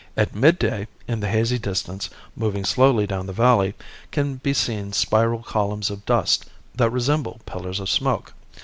At 0.17 0.33
midday 0.33 0.87
in 1.07 1.19
the 1.19 1.27
hazy 1.29 1.59
distance, 1.59 2.09
moving 2.35 2.65
slowly 2.65 3.05
down 3.05 3.27
the 3.27 3.33
valley, 3.33 3.75
can 4.11 4.37
be 4.37 4.51
seen 4.51 4.93
spiral 4.93 5.43
columns 5.43 5.91
of 5.91 6.05
dust 6.07 6.47
that 6.73 6.89
resemble 6.89 7.39
pillars 7.45 7.79
of 7.79 7.87
smoke. 7.87 8.33